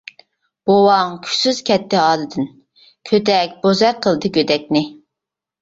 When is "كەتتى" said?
1.67-1.99